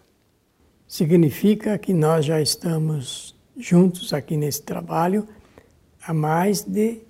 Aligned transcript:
Significa 0.87 1.77
que 1.77 1.93
nós 1.93 2.23
já 2.23 2.41
estamos 2.41 3.35
juntos 3.57 4.13
aqui 4.13 4.37
nesse 4.37 4.61
trabalho 4.61 5.27
há 6.01 6.13
mais 6.13 6.61
de 6.61 7.01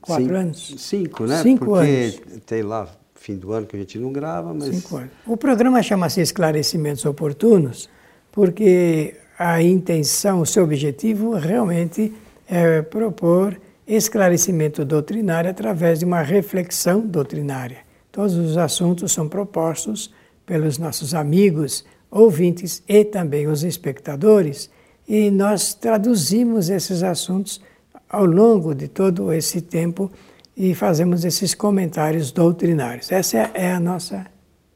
quatro 0.00 0.24
cinco, 0.24 0.36
anos. 0.36 0.74
Cinco, 0.78 1.26
né? 1.26 1.42
Cinco 1.44 1.66
Porque 1.66 1.86
anos. 1.86 2.20
tem 2.44 2.62
lá 2.62 2.88
fim 3.18 3.36
do 3.36 3.52
ano 3.52 3.66
que 3.66 3.76
a 3.76 3.78
gente 3.78 3.98
não 3.98 4.12
grava, 4.12 4.54
mas. 4.54 4.74
Cinco 4.74 4.96
anos. 4.96 5.10
O 5.26 5.36
programa 5.36 5.82
chama-se 5.82 6.20
Esclarecimentos 6.20 7.04
Oportunos 7.04 7.88
porque 8.32 9.16
a 9.38 9.62
intenção, 9.62 10.40
o 10.40 10.46
seu 10.46 10.64
objetivo 10.64 11.34
realmente 11.34 12.12
é 12.48 12.82
propor 12.82 13.60
esclarecimento 13.86 14.84
doutrinário 14.84 15.50
através 15.50 15.98
de 15.98 16.04
uma 16.04 16.22
reflexão 16.22 17.00
doutrinária. 17.00 17.78
Todos 18.12 18.34
os 18.34 18.56
assuntos 18.56 19.12
são 19.12 19.28
propostos 19.28 20.12
pelos 20.44 20.78
nossos 20.78 21.14
amigos, 21.14 21.84
ouvintes 22.10 22.82
e 22.88 23.04
também 23.04 23.46
os 23.46 23.64
espectadores, 23.64 24.70
e 25.06 25.30
nós 25.30 25.74
traduzimos 25.74 26.68
esses 26.68 27.02
assuntos 27.02 27.60
ao 28.08 28.24
longo 28.24 28.74
de 28.74 28.88
todo 28.88 29.32
esse 29.32 29.60
tempo 29.60 30.10
e 30.58 30.74
fazemos 30.74 31.24
esses 31.24 31.54
comentários 31.54 32.32
doutrinários. 32.32 33.12
Essa 33.12 33.38
é 33.54 33.70
a 33.70 33.78
nossa 33.78 34.26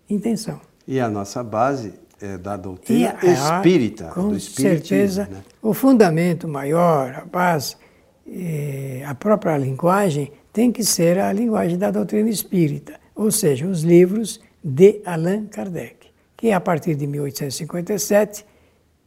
intenção. 0.09 0.61
E 0.87 1.01
a 1.01 1.09
nossa 1.11 1.43
base 1.43 1.95
é 2.21 2.39
da 2.39 2.57
doutrina 2.57 3.17
e, 3.21 3.27
espírita, 3.27 4.05
com 4.11 4.39
certeza, 4.39 5.27
né? 5.29 5.43
o 5.61 5.75
fundamento 5.75 6.47
maior, 6.47 7.13
a 7.17 7.25
base, 7.25 7.75
a 9.05 9.15
própria 9.17 9.59
linguagem 9.59 10.31
tem 10.53 10.71
que 10.71 10.85
ser 10.85 11.19
a 11.19 11.33
linguagem 11.33 11.77
da 11.77 11.91
doutrina 11.91 12.31
espírita, 12.31 13.01
ou 13.13 13.33
seja, 13.33 13.67
os 13.67 13.83
livros 13.83 14.41
de 14.63 15.01
Allan 15.05 15.47
Kardec, 15.47 16.07
que 16.37 16.53
a 16.53 16.61
partir 16.61 16.95
de 16.95 17.09
1857 17.09 18.47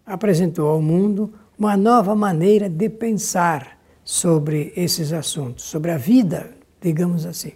apresentou 0.05 0.67
ao 0.67 0.81
mundo 0.81 1.33
uma 1.57 1.77
nova 1.77 2.13
maneira 2.13 2.67
de 2.67 2.89
pensar 2.89 3.79
sobre 4.03 4.73
esses 4.75 5.13
assuntos, 5.13 5.63
sobre 5.63 5.91
a 5.91 5.97
vida, 5.97 6.53
digamos 6.85 7.25
assim. 7.25 7.53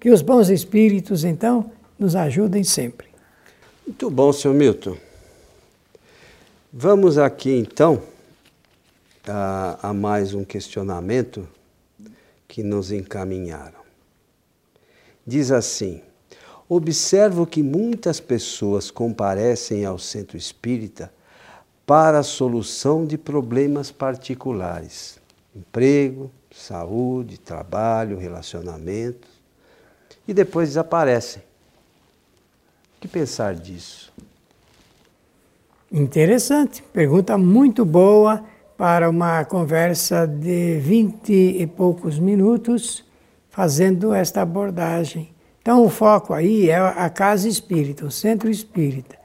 Que 0.00 0.10
os 0.10 0.20
bons 0.20 0.48
espíritos, 0.48 1.22
então, 1.22 1.70
nos 1.96 2.16
ajudem 2.16 2.64
sempre. 2.64 3.06
Muito 3.86 4.10
bom, 4.10 4.32
senhor 4.32 4.52
Milton. 4.52 4.96
Vamos 6.72 7.18
aqui 7.18 7.52
então 7.52 8.02
a, 9.28 9.90
a, 9.90 9.94
mais 9.94 10.34
um 10.34 10.42
questionamento 10.42 11.46
que 12.48 12.64
nos 12.64 12.90
encaminharam. 12.90 13.78
Diz 15.24 15.52
assim: 15.52 16.02
observo 16.68 17.46
que 17.46 17.62
muitas 17.62 18.18
pessoas 18.18 18.90
comparecem 18.90 19.84
ao 19.84 20.00
centro 20.00 20.36
espírita 20.36 21.12
para 21.86 22.18
a 22.18 22.24
solução 22.24 23.06
de 23.06 23.16
problemas 23.16 23.92
particulares, 23.92 25.20
emprego, 25.54 26.30
saúde, 26.54 27.38
trabalho, 27.38 28.18
relacionamentos, 28.18 29.28
e 30.26 30.32
depois 30.32 30.68
desaparecem 30.70 31.42
que 33.04 33.08
pensar 33.08 33.54
disso? 33.54 34.10
Interessante, 35.92 36.82
pergunta 36.92 37.36
muito 37.36 37.84
boa 37.84 38.42
para 38.78 39.10
uma 39.10 39.44
conversa 39.44 40.26
de 40.26 40.78
vinte 40.78 41.32
e 41.32 41.66
poucos 41.66 42.18
minutos, 42.18 43.04
fazendo 43.50 44.14
esta 44.14 44.40
abordagem. 44.40 45.28
Então, 45.60 45.84
o 45.84 45.90
foco 45.90 46.32
aí 46.32 46.70
é 46.70 46.76
a 46.76 47.10
casa 47.10 47.46
espírita, 47.46 48.06
o 48.06 48.10
centro 48.10 48.50
espírita. 48.50 49.18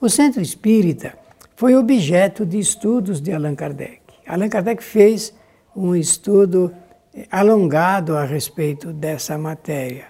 O 0.00 0.08
centro 0.08 0.42
espírita 0.42 1.16
foi 1.54 1.76
objeto 1.76 2.44
de 2.44 2.58
estudos 2.58 3.20
de 3.20 3.32
Allan 3.32 3.54
Kardec. 3.54 4.00
Allan 4.26 4.48
Kardec 4.48 4.82
fez 4.82 5.32
um 5.74 5.94
estudo 5.94 6.72
alongado 7.30 8.16
a 8.16 8.24
respeito 8.24 8.92
dessa 8.92 9.36
matéria, 9.36 10.06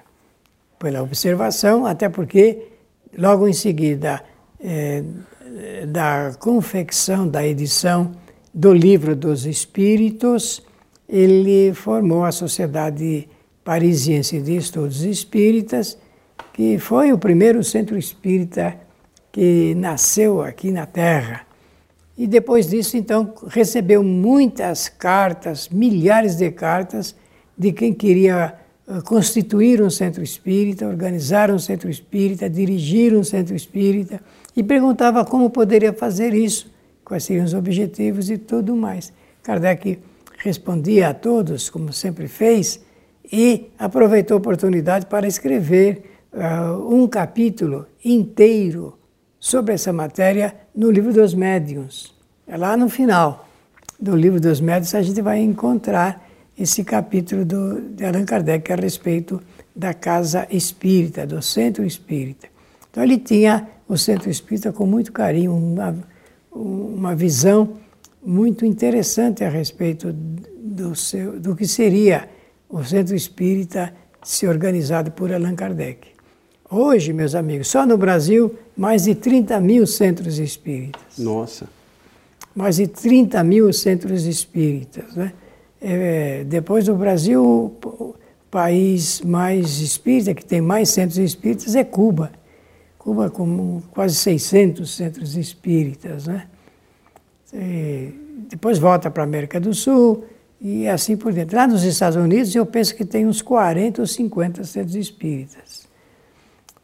pela 0.79 1.03
observação, 1.03 1.87
até 1.87 2.09
porque 2.09 2.73
Logo 3.17 3.47
em 3.47 3.53
seguida, 3.53 4.25
é, 4.59 5.05
da 5.87 6.33
confecção, 6.39 7.29
da 7.29 7.47
edição 7.47 8.13
do 8.55 8.73
Livro 8.73 9.15
dos 9.15 9.45
Espíritos, 9.45 10.63
ele 11.07 11.75
formou 11.75 12.25
a 12.25 12.33
Sociedade 12.33 13.29
Parisiense 13.63 14.41
de 14.41 14.57
Estudos 14.57 15.03
Espíritas, 15.03 15.99
que 16.55 16.79
foi 16.79 17.13
o 17.13 17.19
primeiro 17.19 17.63
centro 17.63 17.99
espírita 17.99 18.77
que 19.31 19.75
nasceu 19.75 20.41
aqui 20.41 20.71
na 20.71 20.87
Terra. 20.87 21.47
E 22.23 22.27
depois 22.29 22.69
disso, 22.69 22.97
então, 22.97 23.35
recebeu 23.49 24.01
muitas 24.01 24.89
cartas, 24.89 25.69
milhares 25.69 26.37
de 26.37 26.53
cartas, 26.53 27.17
de 27.59 27.73
quem 27.73 27.93
queria 27.93 28.55
eh, 28.87 29.01
constituir 29.05 29.83
um 29.83 29.91
centro 29.91 30.23
espírita, 30.23 30.87
organizar 30.87 31.51
um 31.51 31.59
centro 31.59 31.91
espírita, 31.91 32.49
dirigir 32.49 33.13
um 33.13 33.25
centro 33.25 33.57
espírita 33.57 34.21
e 34.57 34.63
perguntava 34.63 35.25
como 35.25 35.51
poderia 35.51 35.93
fazer 35.93 36.33
isso, 36.33 36.71
quais 37.05 37.25
seriam 37.25 37.45
os 37.45 37.55
objetivos 37.55 38.31
e 38.31 38.39
tudo 38.39 38.77
mais. 38.77 39.13
Kardec 39.43 39.99
respondia 40.39 41.09
a 41.09 41.15
todos, 41.15 41.69
como 41.69 41.93
sempre 41.93 42.29
fez, 42.29 42.81
e 43.33 43.69
aproveitou 43.77 44.37
a 44.37 44.39
oportunidade 44.39 45.07
para 45.07 45.27
escrever 45.27 46.05
uh, 46.33 46.95
um 46.95 47.09
capítulo 47.09 47.85
inteiro 48.05 48.97
sobre 49.43 49.75
essa 49.75 49.93
matéria 49.93 50.55
no 50.73 50.89
livro 50.89 51.13
dos 51.13 51.35
médiuns. 51.35 52.15
É 52.47 52.57
lá 52.57 52.77
no 52.77 52.89
final 52.89 53.49
do 53.99 54.15
livro 54.15 54.41
dos 54.41 54.61
médiuns 54.61 54.95
a 54.95 55.03
gente 55.03 55.21
vai 55.21 55.41
encontrar 55.41 56.25
esse 56.57 56.85
capítulo 56.85 57.45
do, 57.45 57.81
de 57.81 58.05
Allan 58.05 58.25
Kardec 58.25 58.73
a 58.73 58.77
respeito 58.77 59.43
da 59.75 59.93
casa 59.93 60.47
espírita, 60.49 61.27
do 61.27 61.43
centro 61.43 61.85
espírita. 61.85 62.47
Então 62.89 63.03
ele 63.03 63.19
tinha 63.19 63.69
o 63.89 63.99
centro 63.99 64.31
espírita 64.31 64.73
com 64.73 64.87
muito 64.87 65.11
carinho, 65.11 65.57
uma, 65.57 65.97
uma 66.53 67.17
visão 67.17 67.79
muito 68.25 68.65
interessante 68.65 69.43
a 69.43 69.49
respeito 69.49 70.13
do, 70.13 70.95
seu, 70.95 71.41
do 71.41 71.57
que 71.57 71.67
seria 71.67 72.29
o 72.69 72.85
centro 72.85 73.17
espírita 73.17 73.93
se 74.23 74.47
organizado 74.47 75.11
por 75.11 75.33
Allan 75.33 75.57
Kardec. 75.57 76.12
Hoje, 76.75 77.13
meus 77.13 77.35
amigos, 77.35 77.69
só 77.69 77.85
no 77.85 77.99
Brasil, 77.99 78.55
mais 78.75 79.05
de 79.05 79.15
30 79.15 79.61
mil 79.61 79.87
centros 79.87 80.39
espíritas. 80.39 81.19
Nossa! 81.19 81.69
Mais 82.55 82.77
de 82.77 82.87
30 82.87 83.45
mil 83.45 83.71
centros 83.75 84.25
espíritas, 84.25 85.15
né? 85.15 85.35
É, 85.83 86.45
depois 86.45 86.87
do 86.87 86.95
Brasil, 86.95 87.45
o 87.45 88.15
país 88.51 89.21
mais 89.21 89.81
espírita, 89.81 90.33
que 90.33 90.43
tem 90.43 90.63
mais 90.63 90.89
centros 90.89 91.19
espíritas, 91.19 91.75
é 91.75 91.85
Cuba. 91.85 92.33
Cuba 92.99 93.29
com 93.29 93.83
quase 93.91 94.15
600 94.15 94.97
centros 94.97 95.37
espíritas. 95.37 96.27
Né? 96.27 96.47
E 97.53 98.15
depois 98.49 98.79
volta 98.79 99.11
para 99.11 99.23
a 99.23 99.27
América 99.27 99.61
do 99.61 99.75
Sul 99.75 100.25
e 100.59 100.89
assim 100.89 101.19
por 101.19 101.35
dentro. 101.35 101.55
Lá 101.55 101.67
nos 101.67 101.85
Estados 101.85 102.17
Unidos, 102.17 102.55
eu 102.55 102.65
penso 102.65 102.95
que 102.95 103.05
tem 103.05 103.27
uns 103.27 103.43
40 103.43 104.01
ou 104.01 104.07
50 104.07 104.65
centros 104.65 104.95
espíritas. 104.95 105.92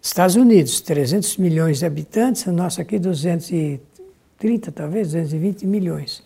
Estados 0.08 0.36
Unidos, 0.36 0.80
300 0.80 1.36
milhões 1.36 1.80
de 1.80 1.86
habitantes, 1.86 2.46
o 2.46 2.52
nosso 2.52 2.80
aqui 2.80 2.98
230, 2.98 4.72
talvez, 4.72 5.08
220 5.08 5.66
milhões. 5.66 6.22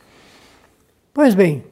Pois 1.12 1.34
bem, 1.34 1.64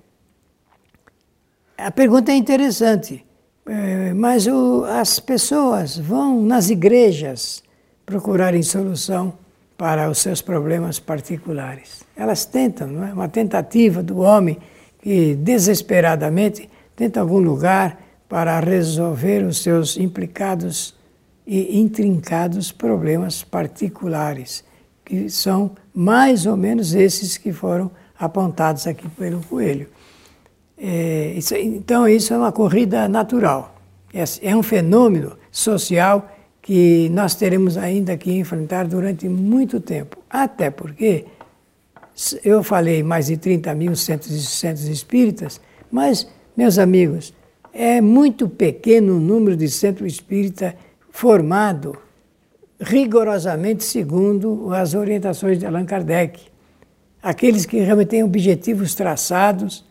a 1.78 1.90
pergunta 1.92 2.32
é 2.32 2.34
interessante, 2.34 3.24
é, 3.64 4.12
mas 4.12 4.48
o, 4.48 4.84
as 4.86 5.20
pessoas 5.20 5.98
vão 5.98 6.42
nas 6.42 6.68
igrejas 6.68 7.62
procurarem 8.04 8.62
solução 8.64 9.32
para 9.78 10.10
os 10.10 10.18
seus 10.18 10.42
problemas 10.42 10.98
particulares. 10.98 12.02
Elas 12.16 12.44
tentam, 12.44 12.88
não 12.88 13.06
é? 13.06 13.12
Uma 13.12 13.28
tentativa 13.28 14.02
do 14.02 14.18
homem 14.18 14.58
que 15.00 15.36
desesperadamente 15.36 16.68
tenta 16.96 17.20
algum 17.20 17.38
lugar 17.38 18.02
para 18.28 18.58
resolver 18.58 19.44
os 19.44 19.62
seus 19.62 19.96
implicados 19.96 20.98
e 21.52 21.80
intrincados 21.80 22.70
problemas 22.70 23.42
particulares, 23.42 24.62
que 25.04 25.28
são 25.28 25.72
mais 25.92 26.46
ou 26.46 26.56
menos 26.56 26.94
esses 26.94 27.36
que 27.36 27.52
foram 27.52 27.90
apontados 28.16 28.86
aqui 28.86 29.08
pelo 29.08 29.42
coelho. 29.42 29.88
É, 30.78 31.34
isso, 31.36 31.56
então, 31.56 32.06
isso 32.06 32.32
é 32.32 32.38
uma 32.38 32.52
corrida 32.52 33.08
natural. 33.08 33.74
É 34.40 34.54
um 34.54 34.62
fenômeno 34.62 35.36
social 35.50 36.30
que 36.62 37.08
nós 37.08 37.34
teremos 37.34 37.76
ainda 37.76 38.16
que 38.16 38.30
enfrentar 38.30 38.86
durante 38.86 39.28
muito 39.28 39.80
tempo. 39.80 40.18
Até 40.30 40.70
porque 40.70 41.24
eu 42.44 42.62
falei 42.62 43.02
mais 43.02 43.26
de 43.26 43.36
30 43.36 43.74
mil 43.74 43.96
centros, 43.96 44.48
centros 44.48 44.86
espíritas, 44.86 45.60
mas, 45.90 46.28
meus 46.56 46.78
amigos, 46.78 47.34
é 47.72 48.00
muito 48.00 48.48
pequeno 48.48 49.16
o 49.16 49.20
número 49.20 49.56
de 49.56 49.68
centro 49.68 50.06
espírita 50.06 50.76
formado 51.10 51.96
rigorosamente 52.80 53.84
segundo 53.84 54.72
as 54.72 54.94
orientações 54.94 55.58
de 55.58 55.66
Allan 55.66 55.84
Kardec. 55.84 56.40
Aqueles 57.22 57.66
que 57.66 57.78
realmente 57.80 58.08
têm 58.08 58.24
objetivos 58.24 58.94
traçados, 58.94 59.84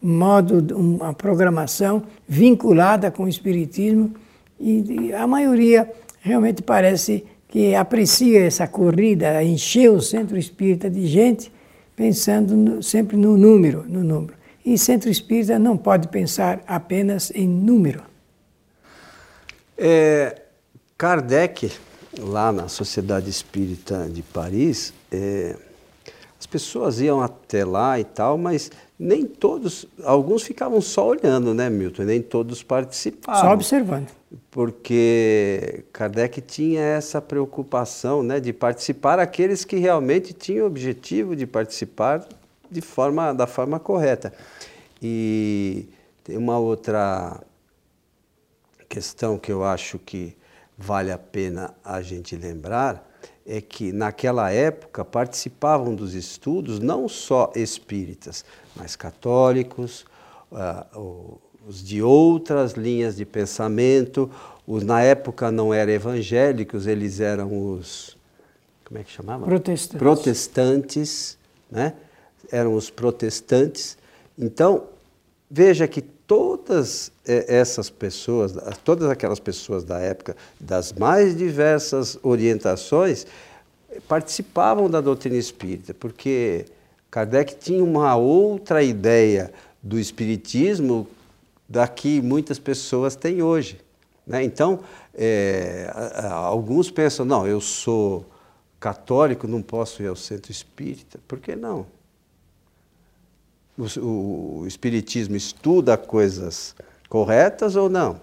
modo, 0.00 0.76
uma 0.76 1.14
programação 1.14 2.02
vinculada 2.28 3.10
com 3.10 3.24
o 3.24 3.28
Espiritismo, 3.28 4.14
e 4.60 5.12
a 5.12 5.26
maioria 5.26 5.90
realmente 6.20 6.62
parece 6.62 7.24
que 7.48 7.74
aprecia 7.74 8.44
essa 8.44 8.66
corrida, 8.66 9.42
encher 9.42 9.90
o 9.90 10.00
centro 10.00 10.36
espírita 10.36 10.90
de 10.90 11.06
gente, 11.06 11.52
pensando 11.96 12.56
no, 12.56 12.82
sempre 12.82 13.16
no 13.16 13.36
número, 13.36 13.84
no 13.88 14.02
número. 14.02 14.34
E 14.64 14.76
centro 14.76 15.10
espírita 15.10 15.58
não 15.58 15.76
pode 15.76 16.08
pensar 16.08 16.62
apenas 16.66 17.30
em 17.34 17.46
número. 17.46 18.02
É, 19.76 20.43
Kardec, 20.96 21.72
lá 22.18 22.52
na 22.52 22.68
Sociedade 22.68 23.28
Espírita 23.28 24.08
de 24.08 24.22
Paris, 24.22 24.94
é, 25.10 25.56
as 26.38 26.46
pessoas 26.46 27.00
iam 27.00 27.20
até 27.20 27.64
lá 27.64 27.98
e 27.98 28.04
tal, 28.04 28.38
mas 28.38 28.70
nem 28.98 29.26
todos, 29.26 29.86
alguns 30.04 30.42
ficavam 30.42 30.80
só 30.80 31.08
olhando, 31.08 31.52
né, 31.52 31.68
Milton? 31.68 32.04
Nem 32.04 32.22
todos 32.22 32.62
participavam. 32.62 33.40
Só 33.40 33.52
observando. 33.52 34.08
Porque 34.50 35.84
Kardec 35.92 36.40
tinha 36.40 36.80
essa 36.80 37.20
preocupação, 37.20 38.22
né, 38.22 38.38
de 38.38 38.52
participar 38.52 39.18
aqueles 39.18 39.64
que 39.64 39.76
realmente 39.76 40.32
tinham 40.32 40.64
o 40.64 40.68
objetivo 40.68 41.34
de 41.34 41.46
participar 41.46 42.24
de 42.70 42.80
forma, 42.80 43.32
da 43.32 43.46
forma 43.46 43.80
correta. 43.80 44.32
E 45.02 45.88
tem 46.22 46.36
uma 46.36 46.58
outra 46.58 47.40
questão 48.88 49.36
que 49.38 49.50
eu 49.50 49.64
acho 49.64 49.98
que 49.98 50.36
vale 50.76 51.10
a 51.10 51.18
pena 51.18 51.74
a 51.84 52.02
gente 52.02 52.36
lembrar, 52.36 53.10
é 53.46 53.60
que 53.60 53.92
naquela 53.92 54.50
época 54.50 55.04
participavam 55.04 55.94
dos 55.94 56.14
estudos 56.14 56.78
não 56.78 57.08
só 57.08 57.52
espíritas, 57.54 58.44
mas 58.74 58.96
católicos, 58.96 60.04
uh, 60.50 61.38
os 61.66 61.82
de 61.82 62.02
outras 62.02 62.72
linhas 62.72 63.16
de 63.16 63.24
pensamento, 63.24 64.30
os 64.66 64.82
na 64.82 65.02
época 65.02 65.50
não 65.50 65.72
eram 65.72 65.92
evangélicos, 65.92 66.86
eles 66.86 67.20
eram 67.20 67.72
os 67.72 68.16
como 68.84 69.00
é 69.00 69.04
que 69.04 69.10
chamava? 69.10 69.46
Protestantes. 69.46 69.98
Protestantes, 69.98 71.38
né? 71.70 71.94
Eram 72.52 72.74
os 72.74 72.90
protestantes. 72.90 73.96
Então, 74.38 74.84
veja 75.50 75.88
que 75.88 76.04
todas 76.26 77.12
eh, 77.26 77.44
essas 77.48 77.90
pessoas, 77.90 78.54
todas 78.84 79.08
aquelas 79.08 79.40
pessoas 79.40 79.84
da 79.84 79.98
época, 79.98 80.36
das 80.58 80.92
mais 80.92 81.36
diversas 81.36 82.18
orientações, 82.22 83.26
participavam 84.08 84.90
da 84.90 85.00
doutrina 85.00 85.36
espírita, 85.36 85.94
porque 85.94 86.66
Kardec 87.10 87.56
tinha 87.56 87.82
uma 87.82 88.16
outra 88.16 88.82
ideia 88.82 89.52
do 89.82 89.98
espiritismo 89.98 91.06
da 91.68 91.86
que 91.86 92.20
muitas 92.20 92.58
pessoas 92.58 93.14
têm 93.14 93.42
hoje. 93.42 93.80
Né? 94.26 94.42
Então, 94.42 94.80
é, 95.14 95.90
alguns 96.30 96.90
pensam, 96.90 97.24
não, 97.24 97.46
eu 97.46 97.60
sou 97.60 98.24
católico, 98.80 99.46
não 99.46 99.62
posso 99.62 100.02
ir 100.02 100.08
ao 100.08 100.16
centro 100.16 100.50
espírita. 100.50 101.18
Por 101.28 101.38
que 101.38 101.54
não? 101.54 101.86
O, 103.76 104.62
o 104.62 104.66
espiritismo 104.66 105.36
estuda 105.36 105.96
coisas 105.96 106.74
corretas 107.08 107.76
ou 107.76 107.88
não? 107.88 108.20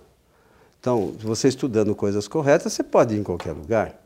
Então, 0.80 1.14
você 1.20 1.48
estudando 1.48 1.94
coisas 1.94 2.28
corretas, 2.28 2.74
você 2.74 2.84
pode 2.84 3.14
ir 3.14 3.20
em 3.20 3.24
qualquer 3.24 3.52
lugar. 3.52 4.02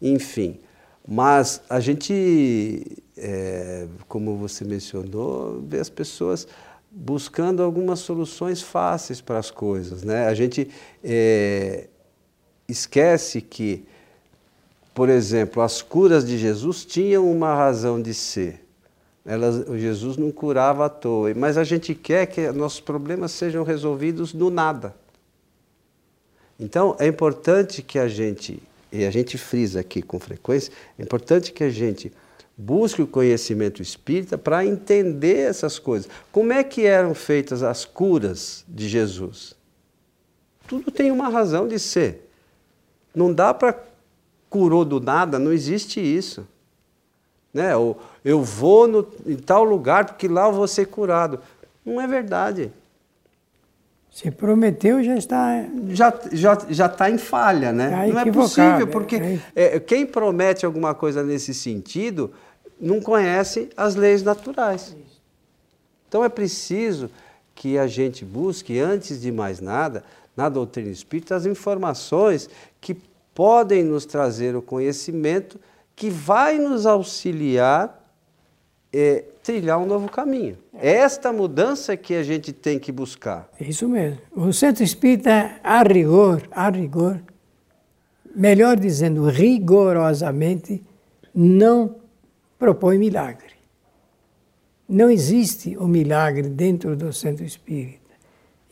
Enfim, 0.00 0.58
mas 1.06 1.62
a 1.68 1.80
gente, 1.80 3.02
é, 3.16 3.86
como 4.06 4.36
você 4.36 4.64
mencionou, 4.64 5.62
vê 5.66 5.78
as 5.78 5.88
pessoas 5.88 6.46
buscando 6.90 7.62
algumas 7.62 8.00
soluções 8.00 8.60
fáceis 8.60 9.20
para 9.20 9.38
as 9.38 9.50
coisas. 9.50 10.02
Né? 10.02 10.26
A 10.26 10.34
gente 10.34 10.68
é, 11.02 11.88
esquece 12.68 13.40
que, 13.40 13.84
por 14.94 15.08
exemplo, 15.08 15.62
as 15.62 15.80
curas 15.80 16.24
de 16.24 16.36
Jesus 16.36 16.84
tinham 16.84 17.30
uma 17.30 17.54
razão 17.54 18.00
de 18.00 18.12
ser. 18.12 18.61
Elas, 19.24 19.66
Jesus 19.78 20.16
não 20.16 20.30
curava 20.30 20.86
à 20.86 20.88
toa, 20.88 21.32
mas 21.34 21.56
a 21.56 21.64
gente 21.64 21.94
quer 21.94 22.26
que 22.26 22.50
nossos 22.50 22.80
problemas 22.80 23.32
sejam 23.32 23.62
resolvidos 23.62 24.32
do 24.32 24.50
nada. 24.50 24.94
Então, 26.58 26.96
é 26.98 27.06
importante 27.06 27.82
que 27.82 27.98
a 27.98 28.08
gente 28.08 28.60
e 28.92 29.06
a 29.06 29.10
gente 29.10 29.38
frisa 29.38 29.80
aqui 29.80 30.02
com 30.02 30.20
frequência, 30.20 30.70
é 30.98 31.02
importante 31.02 31.50
que 31.50 31.64
a 31.64 31.70
gente 31.70 32.12
busque 32.56 33.00
o 33.00 33.06
conhecimento 33.06 33.80
espírita 33.80 34.36
para 34.36 34.66
entender 34.66 35.38
essas 35.38 35.78
coisas. 35.78 36.10
Como 36.30 36.52
é 36.52 36.62
que 36.62 36.84
eram 36.84 37.14
feitas 37.14 37.62
as 37.62 37.86
curas 37.86 38.64
de 38.68 38.86
Jesus? 38.86 39.56
Tudo 40.68 40.90
tem 40.90 41.10
uma 41.10 41.30
razão 41.30 41.66
de 41.66 41.78
ser. 41.78 42.28
Não 43.14 43.32
dá 43.32 43.54
para 43.54 43.82
curou 44.50 44.84
do 44.84 45.00
nada, 45.00 45.38
não 45.38 45.50
existe 45.50 45.98
isso. 45.98 46.46
Né? 47.52 47.76
Ou 47.76 47.98
eu 48.24 48.42
vou 48.42 48.88
no, 48.88 49.06
em 49.26 49.36
tal 49.36 49.64
lugar 49.64 50.06
porque 50.06 50.28
lá 50.28 50.46
eu 50.46 50.52
vou 50.52 50.66
ser 50.66 50.86
curado. 50.86 51.38
Não 51.84 52.00
é 52.00 52.06
verdade. 52.06 52.72
Se 54.10 54.30
prometeu, 54.30 55.02
já 55.02 55.16
está. 55.16 55.64
Já 55.88 56.14
já 56.32 56.58
já 56.68 56.86
está 56.86 57.10
em 57.10 57.16
falha, 57.16 57.72
né? 57.72 57.90
Tá 57.90 58.06
não 58.06 58.20
é 58.20 58.30
possível, 58.30 58.86
porque 58.86 59.40
é, 59.56 59.80
quem 59.80 60.04
promete 60.04 60.66
alguma 60.66 60.94
coisa 60.94 61.22
nesse 61.22 61.54
sentido 61.54 62.30
não 62.78 63.00
conhece 63.00 63.70
as 63.74 63.94
leis 63.94 64.22
naturais. 64.22 64.94
Então 66.08 66.22
é 66.22 66.28
preciso 66.28 67.10
que 67.54 67.78
a 67.78 67.86
gente 67.86 68.24
busque, 68.24 68.78
antes 68.78 69.20
de 69.20 69.32
mais 69.32 69.60
nada, 69.60 70.04
na 70.36 70.48
doutrina 70.48 70.90
espírita, 70.90 71.34
as 71.34 71.46
informações 71.46 72.50
que 72.80 72.96
podem 73.34 73.82
nos 73.82 74.04
trazer 74.04 74.54
o 74.54 74.60
conhecimento 74.60 75.58
que 76.02 76.10
vai 76.10 76.58
nos 76.58 76.84
auxiliar 76.84 78.04
é, 78.92 79.22
trilhar 79.40 79.78
um 79.78 79.86
novo 79.86 80.10
caminho. 80.10 80.58
É 80.74 80.94
esta 80.94 81.32
mudança 81.32 81.96
que 81.96 82.12
a 82.12 82.24
gente 82.24 82.52
tem 82.52 82.76
que 82.76 82.90
buscar. 82.90 83.48
É 83.60 83.62
isso 83.62 83.88
mesmo. 83.88 84.18
O 84.32 84.52
centro 84.52 84.82
espírita, 84.82 85.60
a 85.62 85.80
rigor, 85.84 86.42
a 86.50 86.68
rigor, 86.70 87.22
melhor 88.34 88.76
dizendo, 88.80 89.28
rigorosamente, 89.28 90.82
não 91.32 91.94
propõe 92.58 92.98
milagre. 92.98 93.54
Não 94.88 95.08
existe 95.08 95.76
o 95.76 95.86
milagre 95.86 96.48
dentro 96.48 96.96
do 96.96 97.12
centro 97.12 97.44
espírita. 97.44 98.10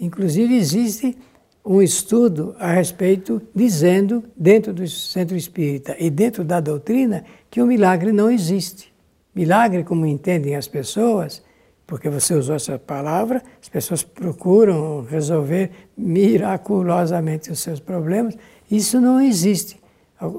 Inclusive, 0.00 0.56
existe 0.56 1.16
um 1.64 1.82
estudo 1.82 2.54
a 2.58 2.72
respeito 2.72 3.40
dizendo, 3.54 4.24
dentro 4.36 4.72
do 4.72 4.86
centro 4.88 5.36
espírita 5.36 5.94
e 5.98 6.10
dentro 6.10 6.42
da 6.42 6.60
doutrina, 6.60 7.24
que 7.50 7.60
o 7.60 7.66
milagre 7.66 8.12
não 8.12 8.30
existe. 8.30 8.92
Milagre, 9.34 9.84
como 9.84 10.06
entendem 10.06 10.56
as 10.56 10.66
pessoas, 10.66 11.42
porque 11.86 12.08
você 12.08 12.34
usou 12.34 12.56
essa 12.56 12.78
palavra, 12.78 13.42
as 13.60 13.68
pessoas 13.68 14.02
procuram 14.02 15.04
resolver 15.08 15.70
miraculosamente 15.96 17.50
os 17.50 17.60
seus 17.60 17.80
problemas. 17.80 18.36
Isso 18.70 19.00
não 19.00 19.20
existe. 19.20 19.80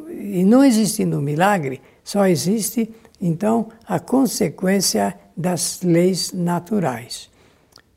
E 0.09 0.43
não 0.43 0.63
existindo 0.63 1.21
milagre, 1.21 1.81
só 2.03 2.27
existe, 2.27 2.89
então, 3.19 3.69
a 3.87 3.99
consequência 3.99 5.17
das 5.35 5.81
leis 5.81 6.31
naturais. 6.31 7.30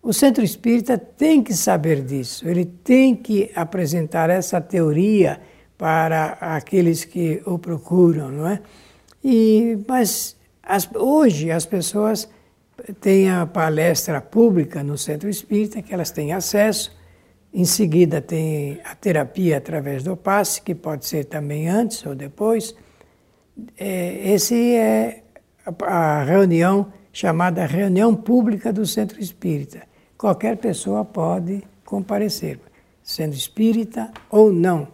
O 0.04 0.12
centro 0.12 0.44
espírita 0.44 0.99
tem 0.99 1.42
que 1.42 1.54
saber 1.54 2.02
disso, 2.02 2.46
ele 2.46 2.66
tem 2.66 3.16
que 3.16 3.50
apresentar 3.54 4.28
essa 4.28 4.61
teoria 4.61 5.40
para 5.78 6.37
aqueles 6.42 7.06
que 7.06 7.40
o 7.46 7.58
procuram, 7.58 8.28
não 8.28 8.46
é? 8.46 8.61
E, 9.25 9.78
mas 9.88 10.37
as, 10.62 10.87
hoje 10.94 11.50
as 11.50 11.64
pessoas 11.64 12.28
têm 13.00 13.30
a 13.30 13.46
palestra 13.46 14.20
pública 14.20 14.84
no 14.84 14.99
centro 14.99 15.26
espírita, 15.26 15.80
que 15.80 15.94
elas 15.94 16.11
têm 16.11 16.34
acesso. 16.34 16.94
Em 17.50 17.64
seguida, 17.64 18.20
tem 18.20 18.82
a 18.84 18.94
terapia 18.94 19.56
através 19.56 20.02
do 20.02 20.14
passe, 20.14 20.61
que 20.61 20.75
pode 20.75 21.06
ser 21.06 21.25
também 21.25 21.66
antes 21.66 22.04
ou 22.04 22.14
depois. 22.14 22.75
É, 23.78 24.34
esse 24.34 24.75
é 24.75 25.23
a 25.80 26.23
reunião 26.25 26.92
chamada 27.11 27.64
reunião 27.64 28.14
pública 28.14 28.70
do 28.70 28.84
centro 28.84 29.18
espírita. 29.18 29.93
Qualquer 30.24 30.56
pessoa 30.56 31.04
pode 31.04 31.62
comparecer. 31.84 32.58
sendo 33.02 33.34
espírita 33.34 34.10
ou 34.30 34.50
não, 34.50 34.88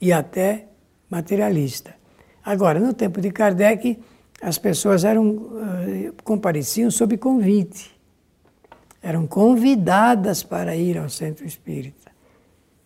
e 0.00 0.10
até 0.10 0.68
materialista. 1.10 1.94
Agora, 2.42 2.80
no 2.80 2.94
tempo 2.94 3.20
de 3.20 3.30
Kardec, 3.30 3.98
as 4.40 4.56
pessoas 4.56 5.04
eram 5.04 5.28
uh, 5.28 6.14
compareciam 6.24 6.90
sob 6.90 7.18
convite, 7.18 7.94
eram 9.02 9.26
convidadas 9.26 10.42
para 10.42 10.74
ir 10.74 10.96
ao 10.96 11.10
centro 11.10 11.44
espírita, 11.44 12.10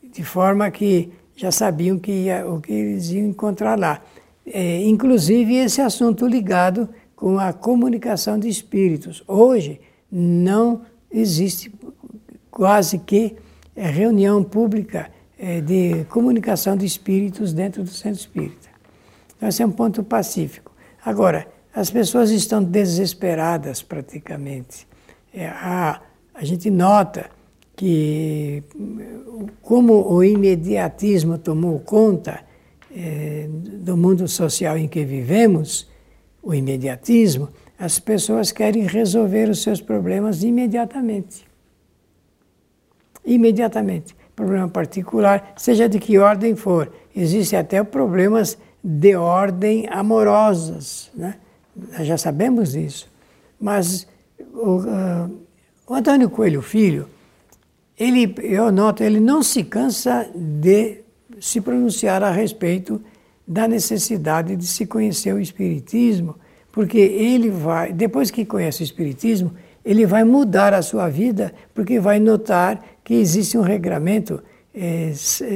de 0.02 0.24
forma 0.24 0.68
que 0.72 1.12
já 1.36 1.52
sabiam 1.52 1.96
que 1.96 2.10
ia, 2.10 2.44
o 2.44 2.60
que 2.60 2.72
eles 2.72 3.12
iam 3.12 3.28
encontrar 3.28 3.78
lá. 3.78 4.02
É, 4.44 4.84
inclusive 4.84 5.54
esse 5.54 5.80
assunto 5.80 6.26
ligado 6.26 6.88
com 7.14 7.38
a 7.38 7.52
comunicação 7.52 8.36
de 8.36 8.48
espíritos. 8.48 9.22
Hoje 9.28 9.80
não 10.10 10.82
existe 11.10 11.72
quase 12.50 12.98
que 12.98 13.36
é, 13.74 13.88
reunião 13.88 14.42
pública 14.42 15.10
é, 15.38 15.60
de 15.60 16.04
comunicação 16.06 16.76
de 16.76 16.84
espíritos 16.84 17.52
dentro 17.52 17.82
do 17.82 17.90
centro 17.90 18.18
espírita. 18.18 18.68
Então, 19.36 19.48
esse 19.48 19.62
é 19.62 19.66
um 19.66 19.70
ponto 19.70 20.02
pacífico. 20.02 20.72
Agora, 21.04 21.46
as 21.74 21.90
pessoas 21.90 22.30
estão 22.30 22.62
desesperadas 22.62 23.82
praticamente. 23.82 24.86
É, 25.32 25.46
a, 25.46 26.02
a 26.34 26.44
gente 26.44 26.70
nota 26.70 27.30
que, 27.76 28.64
como 29.62 30.12
o 30.12 30.24
imediatismo 30.24 31.38
tomou 31.38 31.78
conta 31.78 32.40
é, 32.94 33.48
do 33.48 33.96
mundo 33.96 34.26
social 34.26 34.76
em 34.76 34.88
que 34.88 35.04
vivemos, 35.04 35.88
o 36.42 36.52
imediatismo, 36.52 37.48
as 37.78 37.98
pessoas 37.98 38.50
querem 38.50 38.82
resolver 38.86 39.48
os 39.48 39.62
seus 39.62 39.80
problemas 39.80 40.42
imediatamente. 40.42 41.46
Imediatamente. 43.24 44.16
Problema 44.34 44.68
particular, 44.68 45.52
seja 45.56 45.88
de 45.88 45.98
que 45.98 46.18
ordem 46.18 46.56
for. 46.56 46.92
Existem 47.14 47.58
até 47.58 47.82
problemas 47.82 48.58
de 48.82 49.14
ordem 49.16 49.86
amorosas, 49.90 51.10
né? 51.14 51.36
Nós 51.92 52.06
já 52.06 52.16
sabemos 52.16 52.72
disso. 52.72 53.08
Mas 53.60 54.06
o, 54.52 54.78
uh, 54.78 55.38
o 55.86 55.94
Antônio 55.94 56.30
Coelho 56.30 56.62
Filho, 56.62 57.08
ele, 57.98 58.34
eu 58.38 58.70
noto, 58.72 59.02
ele 59.02 59.20
não 59.20 59.42
se 59.42 59.62
cansa 59.64 60.28
de 60.34 61.00
se 61.40 61.60
pronunciar 61.60 62.22
a 62.22 62.30
respeito 62.30 63.00
da 63.46 63.66
necessidade 63.66 64.56
de 64.56 64.66
se 64.66 64.86
conhecer 64.86 65.32
o 65.32 65.40
Espiritismo, 65.40 66.36
porque 66.78 66.98
ele 66.98 67.50
vai, 67.50 67.92
depois 67.92 68.30
que 68.30 68.44
conhece 68.44 68.82
o 68.82 68.84
Espiritismo, 68.84 69.52
ele 69.84 70.06
vai 70.06 70.22
mudar 70.22 70.72
a 70.72 70.80
sua 70.80 71.08
vida, 71.08 71.52
porque 71.74 71.98
vai 71.98 72.20
notar 72.20 72.80
que 73.02 73.14
existe 73.14 73.58
um 73.58 73.62
regramento 73.62 74.40
é, 74.72 75.10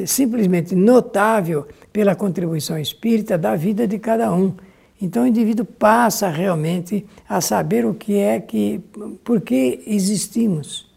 simplesmente 0.04 0.74
notável 0.74 1.68
pela 1.92 2.16
contribuição 2.16 2.76
espírita 2.76 3.38
da 3.38 3.54
vida 3.54 3.86
de 3.86 4.00
cada 4.00 4.34
um. 4.34 4.52
Então 5.00 5.22
o 5.22 5.26
indivíduo 5.28 5.64
passa 5.64 6.28
realmente 6.28 7.06
a 7.28 7.40
saber 7.40 7.86
o 7.86 7.94
que 7.94 8.18
é 8.18 8.40
que, 8.40 8.80
por 9.22 9.42
que 9.42 9.80
existimos, 9.86 10.90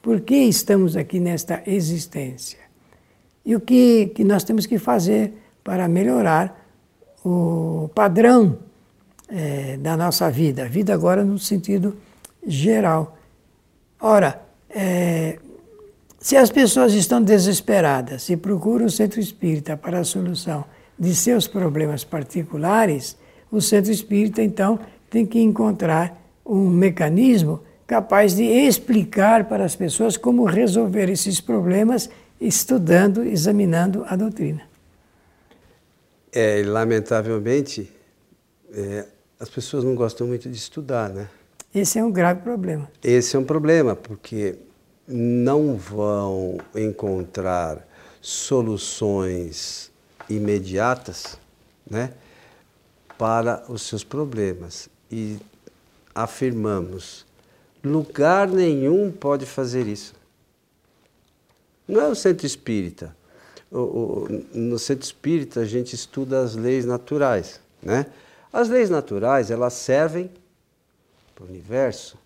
por 0.00 0.22
que 0.22 0.36
estamos 0.36 0.96
aqui 0.96 1.20
nesta 1.20 1.62
existência 1.66 2.60
e 3.44 3.54
o 3.54 3.60
que, 3.60 4.06
que 4.14 4.24
nós 4.24 4.42
temos 4.42 4.64
que 4.64 4.78
fazer 4.78 5.34
para 5.62 5.86
melhorar 5.86 6.66
o 7.22 7.90
padrão 7.94 8.64
é, 9.28 9.76
da 9.76 9.96
nossa 9.96 10.30
vida, 10.30 10.64
a 10.64 10.68
vida 10.68 10.94
agora 10.94 11.24
no 11.24 11.38
sentido 11.38 11.96
geral. 12.46 13.18
Ora, 14.00 14.40
é, 14.70 15.38
se 16.18 16.36
as 16.36 16.50
pessoas 16.50 16.92
estão 16.94 17.22
desesperadas 17.22 18.28
e 18.28 18.36
procuram 18.36 18.86
o 18.86 18.90
centro 18.90 19.20
espírita 19.20 19.76
para 19.76 20.00
a 20.00 20.04
solução 20.04 20.64
de 20.98 21.14
seus 21.14 21.46
problemas 21.46 22.04
particulares, 22.04 23.16
o 23.50 23.60
centro 23.60 23.92
espírita 23.92 24.42
então 24.42 24.78
tem 25.10 25.24
que 25.26 25.40
encontrar 25.40 26.20
um 26.44 26.68
mecanismo 26.68 27.60
capaz 27.86 28.34
de 28.34 28.44
explicar 28.44 29.44
para 29.44 29.64
as 29.64 29.76
pessoas 29.76 30.16
como 30.16 30.44
resolver 30.44 31.08
esses 31.08 31.40
problemas 31.40 32.10
estudando, 32.40 33.22
examinando 33.22 34.04
a 34.08 34.16
doutrina. 34.16 34.62
É, 36.32 36.62
lamentavelmente, 36.66 37.90
é, 38.72 39.06
as 39.38 39.48
pessoas 39.48 39.84
não 39.84 39.94
gostam 39.94 40.26
muito 40.26 40.48
de 40.48 40.56
estudar, 40.56 41.10
né? 41.10 41.28
Esse 41.74 41.98
é 41.98 42.04
um 42.04 42.10
grave 42.10 42.40
problema. 42.40 42.90
Esse 43.02 43.36
é 43.36 43.38
um 43.38 43.44
problema, 43.44 43.94
porque 43.94 44.56
não 45.06 45.76
vão 45.76 46.58
encontrar 46.74 47.86
soluções 48.20 49.90
imediatas 50.28 51.38
né, 51.88 52.12
para 53.18 53.62
os 53.68 53.82
seus 53.82 54.02
problemas. 54.02 54.88
E 55.10 55.38
afirmamos: 56.14 57.26
lugar 57.84 58.48
nenhum 58.48 59.12
pode 59.12 59.44
fazer 59.44 59.86
isso. 59.86 60.14
Não 61.86 62.00
é 62.00 62.08
o 62.08 62.14
centro 62.14 62.46
espírita. 62.46 63.14
O, 63.70 63.78
o, 63.78 64.44
no 64.54 64.78
centro 64.78 65.04
espírita 65.04 65.60
a 65.60 65.64
gente 65.64 65.94
estuda 65.94 66.40
as 66.40 66.56
leis 66.56 66.84
naturais. 66.84 67.60
Né? 67.82 68.06
As 68.56 68.70
leis 68.70 68.88
naturais 68.88 69.50
elas 69.50 69.74
servem 69.74 70.30
para 71.34 71.44
o 71.44 71.46
universo. 71.46 72.16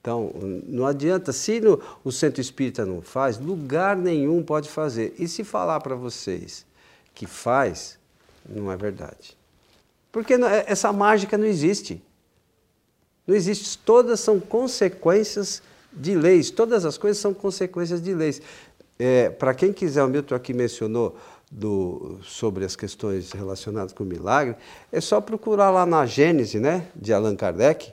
Então, 0.00 0.32
não 0.66 0.84
adianta, 0.84 1.32
se 1.32 1.60
no, 1.60 1.80
o 2.02 2.10
centro 2.10 2.40
espírita 2.40 2.84
não 2.84 3.00
faz, 3.00 3.38
lugar 3.38 3.96
nenhum 3.96 4.42
pode 4.42 4.68
fazer. 4.68 5.14
E 5.16 5.28
se 5.28 5.44
falar 5.44 5.78
para 5.78 5.94
vocês 5.94 6.66
que 7.14 7.24
faz, 7.24 8.00
não 8.48 8.70
é 8.72 8.76
verdade. 8.76 9.38
Porque 10.10 10.36
não, 10.36 10.48
é, 10.48 10.64
essa 10.66 10.92
mágica 10.92 11.38
não 11.38 11.46
existe. 11.46 12.02
Não 13.24 13.36
existe. 13.36 13.78
Todas 13.78 14.18
são 14.18 14.40
consequências 14.40 15.62
de 15.92 16.16
leis. 16.16 16.50
Todas 16.50 16.84
as 16.84 16.98
coisas 16.98 17.18
são 17.22 17.32
consequências 17.32 18.02
de 18.02 18.12
leis. 18.12 18.42
É, 18.98 19.30
Para 19.30 19.54
quem 19.54 19.72
quiser, 19.72 20.02
o 20.02 20.08
Milton 20.08 20.34
aqui 20.34 20.52
mencionou 20.52 21.16
do, 21.50 22.18
sobre 22.22 22.64
as 22.64 22.74
questões 22.74 23.32
relacionadas 23.32 23.92
com 23.92 24.04
o 24.04 24.06
milagre, 24.06 24.56
é 24.90 25.00
só 25.00 25.20
procurar 25.20 25.70
lá 25.70 25.86
na 25.86 26.04
Gênese, 26.06 26.58
né, 26.58 26.86
de 26.94 27.12
Allan 27.12 27.36
Kardec. 27.36 27.92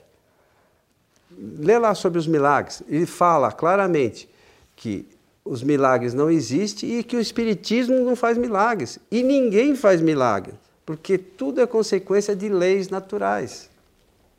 Lê 1.30 1.78
lá 1.78 1.94
sobre 1.94 2.18
os 2.18 2.26
milagres. 2.26 2.82
Ele 2.88 3.06
fala 3.06 3.50
claramente 3.50 4.28
que 4.76 5.06
os 5.44 5.62
milagres 5.62 6.14
não 6.14 6.30
existem 6.30 6.98
e 6.98 7.02
que 7.02 7.16
o 7.16 7.20
Espiritismo 7.20 8.00
não 8.00 8.16
faz 8.16 8.38
milagres. 8.38 8.98
E 9.10 9.22
ninguém 9.22 9.76
faz 9.76 10.00
milagre, 10.00 10.54
porque 10.86 11.18
tudo 11.18 11.60
é 11.60 11.66
consequência 11.66 12.34
de 12.34 12.48
leis 12.48 12.88
naturais. 12.88 13.68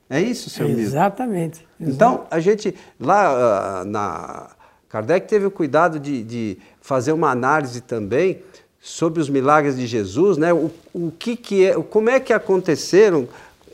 É 0.09 0.21
isso, 0.21 0.49
senhor 0.49 0.69
Exatamente. 0.69 1.65
Exatamente. 1.79 1.95
Então, 1.95 2.27
a 2.29 2.39
gente, 2.39 2.75
lá 2.99 3.81
uh, 3.81 3.85
na. 3.85 4.51
Kardec 4.87 5.27
teve 5.27 5.45
o 5.45 5.51
cuidado 5.51 5.99
de, 5.99 6.23
de, 6.23 6.57
fazer 6.79 7.11
uma 7.11 7.29
análise 7.29 7.81
também 7.81 8.41
sobre 8.85 9.19
os 9.19 9.27
milagres 9.27 9.75
de 9.75 9.87
Jesus, 9.87 10.37
né? 10.37 10.53
o, 10.53 10.69
o 10.93 11.11
que, 11.17 11.35
que 11.35 11.65
é, 11.65 11.73
como 11.73 12.07
é 12.07 12.19
que 12.19 12.31
aconteceram, 12.31 13.27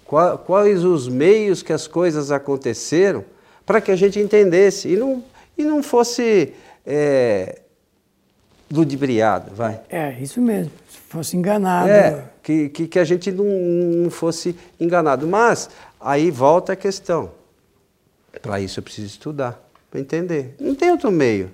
qual, 0.05 0.37
quais 0.37 0.85
os 0.85 1.09
meios 1.09 1.61
que 1.61 1.73
as 1.73 1.85
coisas 1.85 2.31
aconteceram, 2.31 3.25
para 3.65 3.81
que 3.81 3.91
a 3.91 3.95
gente 3.97 4.17
entendesse 4.21 4.87
e 4.87 4.95
não, 4.95 5.21
e 5.57 5.65
não 5.65 5.83
fosse 5.83 6.53
é, 6.87 7.59
ludibriado, 8.71 9.53
vai. 9.53 9.81
É, 9.89 10.17
isso 10.21 10.39
mesmo. 10.39 10.71
Se 10.89 10.99
fosse 11.09 11.35
enganado. 11.35 11.89
É, 11.89 12.23
que, 12.41 12.69
que, 12.69 12.87
que 12.87 12.97
a 12.97 13.03
gente 13.03 13.33
não, 13.33 13.43
não 13.43 14.09
fosse 14.09 14.55
enganado. 14.79 15.27
Mas 15.27 15.69
aí 15.99 16.31
volta 16.31 16.71
a 16.71 16.75
questão. 16.77 17.31
Para 18.41 18.61
isso 18.61 18.79
eu 18.79 18.83
preciso 18.83 19.07
estudar, 19.07 19.61
para 19.91 19.99
entender. 19.99 20.55
Não 20.57 20.73
tem 20.73 20.89
outro 20.89 21.11
meio. 21.11 21.51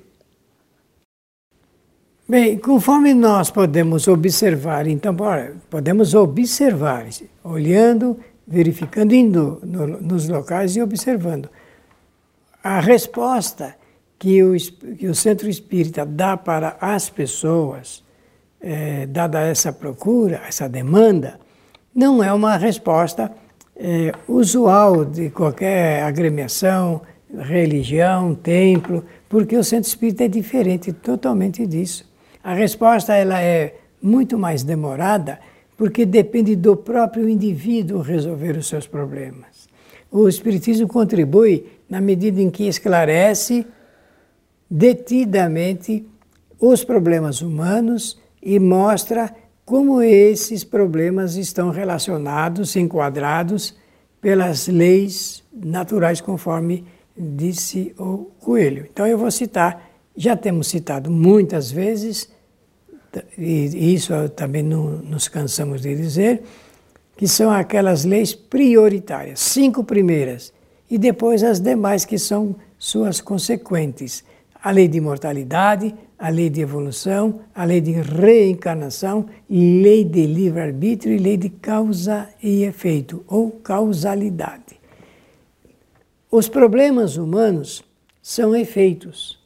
Bem, 2.30 2.58
conforme 2.58 3.14
nós 3.14 3.50
podemos 3.50 4.06
observar, 4.06 4.86
então, 4.86 5.16
podemos 5.70 6.14
observar, 6.14 7.08
olhando, 7.42 8.20
verificando, 8.46 9.14
indo 9.14 9.62
no, 9.64 9.88
nos 9.88 10.28
locais 10.28 10.76
e 10.76 10.82
observando. 10.82 11.50
A 12.62 12.82
resposta 12.82 13.78
que 14.20 14.44
o, 14.44 14.58
que 14.98 15.08
o 15.08 15.16
centro 15.16 15.48
espírita 15.48 16.06
dá 16.06 16.36
para 16.36 16.76
as 16.82 17.10
pessoas, 17.10 18.04
é, 18.60 19.06
dada 19.06 19.40
essa 19.40 19.72
procura, 19.72 20.42
essa 20.46 20.68
demanda, 20.68 21.40
não 21.96 22.22
é 22.22 22.34
uma 22.34 22.58
resposta 22.58 23.32
é, 23.74 24.12
usual 24.28 25.06
de 25.06 25.30
qualquer 25.30 26.04
agremiação, 26.04 27.02
religião, 27.34 28.36
templo, 28.36 29.06
porque 29.30 29.56
o 29.56 29.64
centro 29.64 29.88
espírita 29.88 30.26
é 30.26 30.28
diferente 30.28 30.92
totalmente 30.92 31.66
disso. 31.66 32.07
A 32.48 32.54
resposta 32.54 33.14
ela 33.14 33.42
é 33.42 33.76
muito 34.02 34.40
mais 34.40 34.64
demorada 34.64 35.38
porque 35.76 36.06
depende 36.06 36.56
do 36.56 36.78
próprio 36.78 37.28
indivíduo 37.28 38.00
resolver 38.00 38.56
os 38.56 38.68
seus 38.68 38.88
problemas. 38.88 39.68
O 40.10 40.30
espiritismo 40.30 40.88
contribui 40.88 41.66
na 41.90 42.00
medida 42.00 42.42
em 42.42 42.50
que 42.50 42.66
esclarece 42.66 43.68
detidamente 44.72 46.08
os 46.58 46.86
problemas 46.86 47.42
humanos 47.42 48.18
e 48.42 48.58
mostra 48.62 49.36
como 49.66 50.02
esses 50.02 50.64
problemas 50.64 51.36
estão 51.36 51.70
relacionados, 51.70 52.78
enquadrados 52.78 53.76
pelas 54.22 54.70
leis 54.70 55.44
naturais, 55.54 56.22
conforme 56.22 56.86
disse 57.14 57.94
o 58.00 58.32
Coelho. 58.40 58.88
Então 58.90 59.06
eu 59.06 59.18
vou 59.18 59.32
citar, 59.32 59.92
já 60.16 60.38
temos 60.38 60.68
citado 60.68 61.12
muitas 61.12 61.70
vezes, 61.70 62.37
e 63.38 63.94
isso 63.94 64.14
também 64.30 64.64
não 64.64 65.00
nos 65.00 65.28
cansamos 65.28 65.82
de 65.82 65.96
dizer, 65.96 66.44
que 67.16 67.28
são 67.28 67.50
aquelas 67.50 68.06
leis 68.06 68.34
prioritárias, 68.34 69.40
cinco 69.40 69.84
primeiras, 69.84 70.54
e 70.90 70.98
depois 70.98 71.44
as 71.44 71.60
demais 71.60 72.06
que 72.06 72.18
são 72.18 72.56
suas 72.78 73.20
consequentes. 73.20 74.24
A 74.64 74.72
lei 74.72 74.88
de 74.88 74.98
imortalidade, 74.98 75.94
a 76.18 76.30
lei 76.30 76.50
de 76.50 76.62
evolução, 76.62 77.42
a 77.54 77.64
lei 77.64 77.82
de 77.82 77.92
reencarnação, 77.92 79.28
lei 79.50 80.04
de 80.04 80.26
livre-arbítrio 80.26 81.16
e 81.16 81.20
lei 81.20 81.38
de 81.38 81.50
causa 81.50 82.30
e 82.42 82.64
efeito, 82.64 83.24
ou 83.28 83.52
causalidade. 83.52 84.80
Os 86.30 86.50
problemas 86.50 87.18
humanos 87.18 87.84
são 88.22 88.56
efeitos. 88.56 89.40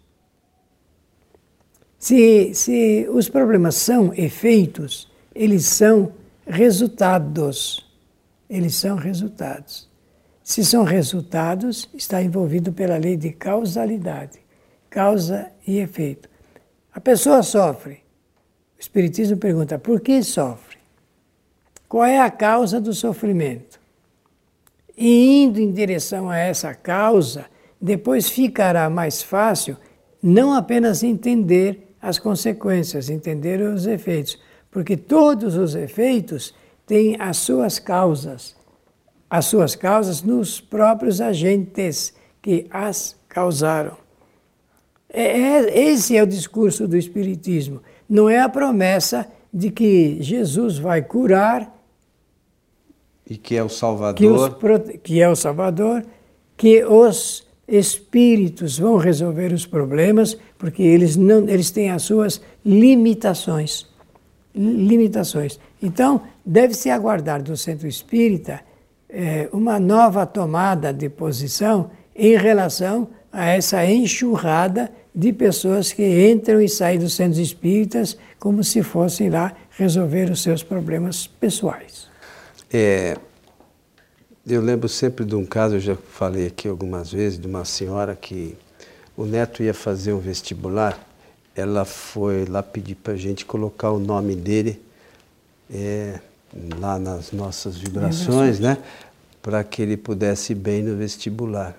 Se, 2.01 2.55
se 2.55 3.07
os 3.11 3.29
problemas 3.29 3.75
são 3.75 4.11
efeitos, 4.15 5.07
eles 5.35 5.65
são 5.65 6.11
resultados. 6.47 7.87
Eles 8.49 8.73
são 8.73 8.95
resultados. 8.95 9.87
Se 10.43 10.65
são 10.65 10.83
resultados, 10.83 11.87
está 11.93 12.19
envolvido 12.19 12.73
pela 12.73 12.97
lei 12.97 13.15
de 13.15 13.29
causalidade, 13.31 14.39
causa 14.89 15.51
e 15.65 15.77
efeito. 15.77 16.27
A 16.91 16.99
pessoa 16.99 17.43
sofre. 17.43 17.99
O 18.77 18.79
Espiritismo 18.79 19.37
pergunta: 19.37 19.77
por 19.77 20.01
que 20.01 20.23
sofre? 20.23 20.79
Qual 21.87 22.03
é 22.03 22.19
a 22.19 22.31
causa 22.31 22.81
do 22.81 22.95
sofrimento? 22.95 23.79
E 24.97 25.43
indo 25.43 25.59
em 25.59 25.71
direção 25.71 26.31
a 26.31 26.37
essa 26.39 26.73
causa, 26.73 27.45
depois 27.79 28.27
ficará 28.27 28.89
mais 28.89 29.21
fácil 29.21 29.77
não 30.19 30.51
apenas 30.51 31.03
entender 31.03 31.89
as 32.01 32.17
consequências, 32.17 33.09
entender 33.09 33.61
os 33.61 33.85
efeitos, 33.85 34.39
porque 34.71 34.97
todos 34.97 35.55
os 35.55 35.75
efeitos 35.75 36.53
têm 36.87 37.15
as 37.19 37.37
suas 37.37 37.77
causas, 37.77 38.55
as 39.29 39.45
suas 39.45 39.75
causas 39.75 40.23
nos 40.23 40.59
próprios 40.59 41.21
agentes 41.21 42.13
que 42.41 42.65
as 42.71 43.15
causaram. 43.29 43.97
É, 45.13 45.23
é, 45.23 45.79
esse 45.89 46.17
é 46.17 46.23
o 46.23 46.27
discurso 46.27 46.87
do 46.87 46.97
Espiritismo. 46.97 47.81
Não 48.09 48.29
é 48.29 48.39
a 48.39 48.49
promessa 48.49 49.27
de 49.53 49.69
que 49.69 50.17
Jesus 50.21 50.77
vai 50.77 51.01
curar. 51.01 51.77
E 53.29 53.37
que 53.37 53.55
é 53.55 53.63
o 53.63 53.69
Salvador. 53.69 54.15
Que, 54.15 54.27
os, 54.27 54.99
que 55.03 55.21
é 55.21 55.29
o 55.29 55.35
Salvador, 55.35 56.03
que 56.57 56.83
os 56.83 57.45
espíritos 57.71 58.77
vão 58.77 58.97
resolver 58.97 59.53
os 59.53 59.65
problemas, 59.65 60.37
porque 60.57 60.83
eles, 60.83 61.15
não, 61.15 61.47
eles 61.47 61.71
têm 61.71 61.89
as 61.89 62.03
suas 62.03 62.41
limitações. 62.65 63.87
Limitações. 64.53 65.57
Então, 65.81 66.21
deve-se 66.45 66.89
aguardar 66.89 67.41
do 67.41 67.55
centro 67.55 67.87
espírita 67.87 68.59
é, 69.09 69.47
uma 69.53 69.79
nova 69.79 70.25
tomada 70.25 70.93
de 70.93 71.07
posição 71.07 71.89
em 72.13 72.35
relação 72.35 73.07
a 73.31 73.45
essa 73.47 73.85
enxurrada 73.85 74.91
de 75.15 75.31
pessoas 75.31 75.93
que 75.93 76.29
entram 76.29 76.61
e 76.61 76.67
saem 76.67 76.99
dos 76.99 77.13
centros 77.13 77.39
espíritas 77.39 78.17
como 78.37 78.63
se 78.63 78.83
fossem 78.83 79.29
lá 79.29 79.53
resolver 79.77 80.29
os 80.29 80.41
seus 80.41 80.61
problemas 80.61 81.27
pessoais. 81.27 82.09
É, 82.71 83.17
eu 84.47 84.61
lembro 84.61 84.89
sempre 84.89 85.23
de 85.23 85.35
um 85.35 85.45
caso, 85.45 85.75
eu 85.75 85.79
já 85.79 85.95
falei 85.95 86.47
aqui 86.47 86.67
algumas 86.67 87.11
vezes, 87.11 87.39
de 87.39 87.47
uma 87.47 87.63
senhora 87.65 88.15
que 88.15 88.57
o 89.15 89.25
neto 89.25 89.61
ia 89.61 89.73
fazer 89.73 90.13
um 90.13 90.19
vestibular, 90.19 90.99
ela 91.55 91.85
foi 91.85 92.45
lá 92.45 92.63
pedir 92.63 92.95
para 92.95 93.13
a 93.13 93.17
gente 93.17 93.45
colocar 93.45 93.91
o 93.91 93.99
nome 93.99 94.35
dele 94.35 94.81
é, 95.71 96.19
lá 96.79 96.97
nas 96.97 97.31
nossas 97.31 97.77
vibrações, 97.77 98.59
né? 98.59 98.77
Para 99.41 99.63
que 99.63 99.81
ele 99.81 99.97
pudesse 99.97 100.53
ir 100.53 100.55
bem 100.55 100.81
no 100.81 100.95
vestibular. 100.97 101.75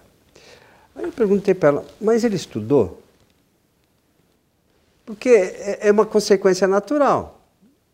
Aí 0.94 1.05
eu 1.05 1.12
perguntei 1.12 1.55
para 1.55 1.70
ela, 1.70 1.87
mas 2.01 2.22
ele 2.22 2.37
estudou? 2.37 3.03
Porque 5.07 5.29
é, 5.29 5.88
é 5.88 5.90
uma 5.90 6.07
consequência 6.07 6.68
natural. 6.68 7.40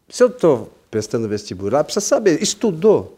Se 0.08 0.22
eu 0.22 0.28
estou 0.28 0.72
prestando 0.90 1.28
vestibular, 1.28 1.84
precisa 1.84 2.04
saber, 2.04 2.42
estudou? 2.42 3.17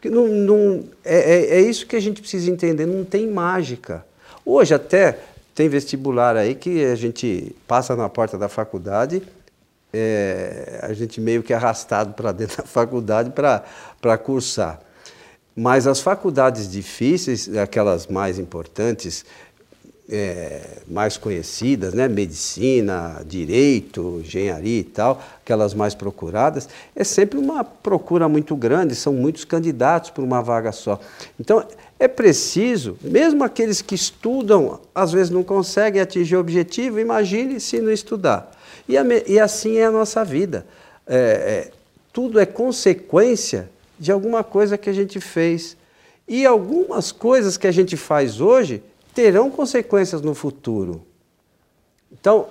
Porque 0.00 0.08
não, 0.08 0.28
não, 0.28 0.84
é, 1.04 1.18
é, 1.18 1.58
é, 1.58 1.60
isso 1.60 1.86
que 1.86 1.94
a 1.94 2.00
gente 2.00 2.22
precisa 2.22 2.50
entender, 2.50 2.86
não 2.86 3.04
tem 3.04 3.28
mágica. 3.28 4.02
Hoje 4.46 4.72
até 4.72 5.18
tem 5.54 5.68
vestibular 5.68 6.38
aí 6.38 6.54
que 6.54 6.82
a 6.86 6.94
gente 6.94 7.54
passa 7.68 7.94
na 7.94 8.08
porta 8.08 8.38
da 8.38 8.48
faculdade, 8.48 9.22
é, 9.92 10.80
a 10.82 10.94
gente 10.94 11.20
meio 11.20 11.42
que 11.42 11.52
é 11.52 11.56
arrastado 11.56 12.14
para 12.14 12.32
dentro 12.32 12.56
da 12.62 12.62
faculdade 12.62 13.30
para 13.30 14.16
cursar. 14.16 14.80
Mas 15.54 15.86
as 15.86 16.00
faculdades 16.00 16.70
difíceis, 16.70 17.54
aquelas 17.58 18.06
mais 18.06 18.38
importantes, 18.38 19.26
é, 20.10 20.62
mais 20.88 21.16
conhecidas, 21.16 21.94
né? 21.94 22.08
medicina, 22.08 23.22
direito, 23.24 24.20
engenharia 24.24 24.80
e 24.80 24.84
tal, 24.84 25.22
aquelas 25.40 25.72
mais 25.72 25.94
procuradas, 25.94 26.68
é 26.96 27.04
sempre 27.04 27.38
uma 27.38 27.62
procura 27.62 28.28
muito 28.28 28.56
grande, 28.56 28.96
são 28.96 29.12
muitos 29.12 29.44
candidatos 29.44 30.10
por 30.10 30.24
uma 30.24 30.42
vaga 30.42 30.72
só. 30.72 30.98
Então, 31.38 31.64
é 31.98 32.08
preciso, 32.08 32.98
mesmo 33.00 33.44
aqueles 33.44 33.80
que 33.80 33.94
estudam, 33.94 34.80
às 34.92 35.12
vezes 35.12 35.30
não 35.30 35.44
conseguem 35.44 36.02
atingir 36.02 36.34
o 36.34 36.40
objetivo, 36.40 36.98
imagine 36.98 37.60
se 37.60 37.80
não 37.80 37.92
estudar. 37.92 38.50
E, 38.88 38.98
a, 38.98 39.04
e 39.26 39.38
assim 39.38 39.76
é 39.76 39.84
a 39.84 39.90
nossa 39.92 40.24
vida. 40.24 40.66
É, 41.06 41.16
é, 41.16 41.70
tudo 42.12 42.40
é 42.40 42.46
consequência 42.46 43.70
de 43.98 44.10
alguma 44.10 44.42
coisa 44.42 44.76
que 44.76 44.90
a 44.90 44.92
gente 44.92 45.20
fez. 45.20 45.76
E 46.26 46.46
algumas 46.46 47.12
coisas 47.12 47.56
que 47.56 47.66
a 47.66 47.72
gente 47.72 47.96
faz 47.96 48.40
hoje 48.40 48.82
terão 49.14 49.50
consequências 49.50 50.20
no 50.22 50.34
futuro. 50.34 51.02
Então, 52.12 52.48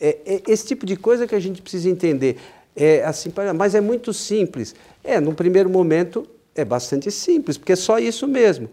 é, 0.00 0.18
é 0.26 0.42
esse 0.48 0.66
tipo 0.66 0.84
de 0.84 0.96
coisa 0.96 1.26
que 1.26 1.34
a 1.34 1.40
gente 1.40 1.62
precisa 1.62 1.88
entender. 1.88 2.38
É 2.74 3.04
assim, 3.04 3.32
mas 3.54 3.74
é 3.74 3.80
muito 3.80 4.12
simples. 4.12 4.74
É, 5.02 5.18
no 5.18 5.34
primeiro 5.34 5.70
momento 5.70 6.26
é 6.54 6.64
bastante 6.64 7.10
simples, 7.10 7.56
porque 7.56 7.72
é 7.72 7.76
só 7.76 7.98
isso 7.98 8.26
mesmo. 8.26 8.68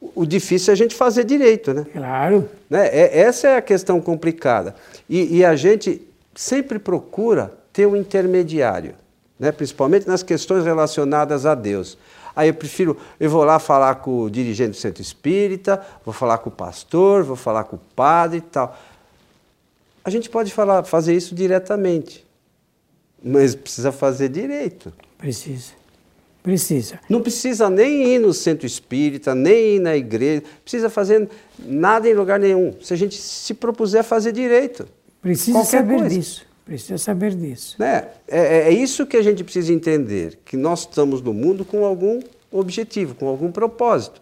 O 0.00 0.24
difícil 0.24 0.72
é 0.72 0.74
a 0.74 0.76
gente 0.76 0.94
fazer 0.94 1.24
direito, 1.24 1.74
né? 1.74 1.86
Claro. 1.92 2.48
Né? 2.70 2.86
É, 2.86 3.20
essa 3.20 3.48
é 3.48 3.56
a 3.56 3.62
questão 3.62 4.00
complicada. 4.00 4.74
E, 5.08 5.38
e, 5.38 5.44
a 5.44 5.56
gente 5.56 6.02
sempre 6.34 6.78
procura 6.78 7.52
ter 7.72 7.86
um 7.86 7.96
intermediário, 7.96 8.94
né? 9.38 9.50
principalmente 9.50 10.06
nas 10.06 10.22
questões 10.22 10.64
relacionadas 10.64 11.46
a 11.46 11.54
Deus. 11.54 11.98
Aí 12.38 12.50
eu 12.50 12.54
prefiro, 12.54 12.96
eu 13.18 13.28
vou 13.28 13.42
lá 13.42 13.58
falar 13.58 13.96
com 13.96 14.22
o 14.22 14.30
dirigente 14.30 14.70
do 14.70 14.76
centro 14.76 15.02
espírita, 15.02 15.84
vou 16.04 16.14
falar 16.14 16.38
com 16.38 16.48
o 16.48 16.52
pastor, 16.52 17.24
vou 17.24 17.34
falar 17.34 17.64
com 17.64 17.74
o 17.74 17.80
padre 17.96 18.38
e 18.38 18.40
tal. 18.40 18.78
A 20.04 20.08
gente 20.08 20.30
pode 20.30 20.52
falar, 20.52 20.84
fazer 20.84 21.16
isso 21.16 21.34
diretamente, 21.34 22.24
mas 23.20 23.56
precisa 23.56 23.90
fazer 23.90 24.28
direito. 24.28 24.92
Precisa. 25.18 25.72
Precisa. 26.40 27.00
Não 27.10 27.20
precisa 27.20 27.68
nem 27.68 28.14
ir 28.14 28.20
no 28.20 28.32
centro 28.32 28.68
espírita, 28.68 29.34
nem 29.34 29.74
ir 29.74 29.80
na 29.80 29.96
igreja, 29.96 30.44
precisa 30.62 30.88
fazer 30.88 31.28
nada 31.58 32.08
em 32.08 32.14
lugar 32.14 32.38
nenhum. 32.38 32.72
Se 32.80 32.94
a 32.94 32.96
gente 32.96 33.16
se 33.16 33.52
propuser 33.52 34.02
a 34.02 34.04
fazer 34.04 34.30
direito. 34.30 34.86
Precisa 35.20 35.64
saber 35.64 35.98
coisa. 35.98 36.08
disso. 36.16 36.46
Precisa 36.68 36.98
saber 36.98 37.34
disso. 37.34 37.76
Né? 37.78 38.04
É, 38.28 38.40
é, 38.40 38.58
é 38.64 38.70
isso 38.70 39.06
que 39.06 39.16
a 39.16 39.22
gente 39.22 39.42
precisa 39.42 39.72
entender, 39.72 40.38
que 40.44 40.54
nós 40.54 40.80
estamos 40.80 41.22
no 41.22 41.32
mundo 41.32 41.64
com 41.64 41.82
algum 41.82 42.20
objetivo, 42.52 43.14
com 43.14 43.26
algum 43.26 43.50
propósito. 43.50 44.20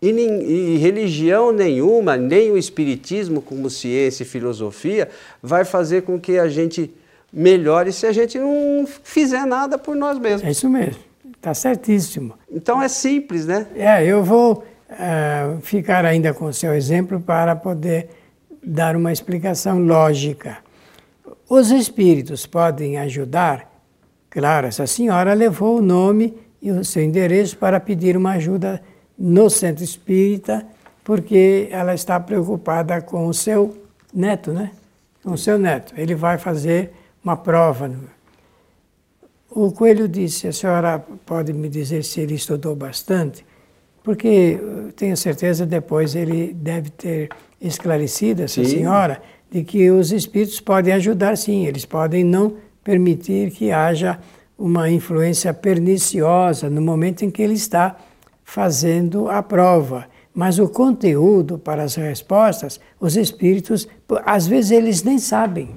E, 0.00 0.08
e, 0.08 0.76
religião 0.76 1.50
nenhuma, 1.50 2.16
nem 2.16 2.52
o 2.52 2.56
espiritismo 2.56 3.42
como 3.42 3.68
ciência 3.68 4.22
e 4.22 4.26
filosofia, 4.26 5.08
vai 5.42 5.64
fazer 5.64 6.02
com 6.02 6.18
que 6.18 6.38
a 6.38 6.48
gente 6.48 6.94
melhore 7.32 7.92
se 7.92 8.06
a 8.06 8.12
gente 8.12 8.38
não 8.38 8.86
fizer 9.02 9.44
nada 9.44 9.76
por 9.76 9.96
nós 9.96 10.16
mesmos. 10.16 10.44
É 10.44 10.52
isso 10.52 10.70
mesmo, 10.70 11.02
está 11.36 11.52
certíssimo. 11.52 12.34
Então 12.48 12.80
é 12.80 12.86
simples, 12.86 13.46
né? 13.46 13.66
É, 13.74 14.06
eu 14.06 14.22
vou 14.22 14.62
uh, 14.88 15.60
ficar 15.60 16.04
ainda 16.04 16.32
com 16.32 16.44
o 16.44 16.52
seu 16.52 16.72
exemplo 16.72 17.20
para 17.20 17.56
poder 17.56 18.10
dar 18.62 18.94
uma 18.94 19.12
explicação 19.12 19.80
lógica. 19.80 20.69
Os 21.50 21.72
espíritos 21.72 22.46
podem 22.46 22.96
ajudar? 22.98 23.68
Claro, 24.30 24.68
essa 24.68 24.86
senhora 24.86 25.34
levou 25.34 25.78
o 25.78 25.82
nome 25.82 26.32
e 26.62 26.70
o 26.70 26.84
seu 26.84 27.02
endereço 27.02 27.56
para 27.56 27.80
pedir 27.80 28.16
uma 28.16 28.34
ajuda 28.34 28.80
no 29.18 29.50
centro 29.50 29.82
espírita, 29.82 30.64
porque 31.02 31.66
ela 31.72 31.92
está 31.92 32.20
preocupada 32.20 33.00
com 33.00 33.26
o 33.26 33.34
seu 33.34 33.76
neto, 34.14 34.52
né? 34.52 34.70
Com 35.24 35.32
o 35.32 35.36
seu 35.36 35.58
neto. 35.58 35.92
Ele 35.96 36.14
vai 36.14 36.38
fazer 36.38 36.92
uma 37.24 37.36
prova. 37.36 37.90
O 39.50 39.72
Coelho 39.72 40.06
disse: 40.06 40.46
a 40.46 40.52
senhora 40.52 41.04
pode 41.26 41.52
me 41.52 41.68
dizer 41.68 42.04
se 42.04 42.20
ele 42.20 42.34
estudou 42.34 42.76
bastante? 42.76 43.44
Porque 44.04 44.56
tenho 44.94 45.16
certeza 45.16 45.66
depois 45.66 46.14
ele 46.14 46.54
deve 46.54 46.90
ter 46.90 47.28
esclarecido 47.60 48.42
essa 48.44 48.64
sim. 48.64 48.70
senhora 48.70 49.20
de 49.50 49.64
que 49.64 49.90
os 49.90 50.12
espíritos 50.12 50.60
podem 50.60 50.94
ajudar 50.94 51.36
sim, 51.36 51.66
eles 51.66 51.84
podem 51.84 52.22
não 52.22 52.54
permitir 52.84 53.50
que 53.50 53.72
haja 53.72 54.18
uma 54.56 54.90
influência 54.90 55.52
perniciosa 55.52 56.68
no 56.68 56.80
momento 56.80 57.24
em 57.24 57.30
que 57.30 57.42
ele 57.42 57.54
está 57.54 57.96
fazendo 58.44 59.28
a 59.28 59.42
prova. 59.42 60.06
Mas 60.34 60.58
o 60.58 60.68
conteúdo 60.68 61.58
para 61.58 61.82
as 61.82 61.94
respostas, 61.96 62.78
os 63.00 63.16
espíritos, 63.16 63.88
às 64.24 64.46
vezes 64.46 64.70
eles 64.70 65.02
nem 65.02 65.18
sabem. 65.18 65.70